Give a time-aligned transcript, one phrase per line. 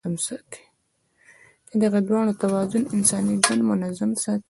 [0.03, 0.07] د
[1.81, 4.39] دغو دواړو توازن انساني ژوند منظم ساتي.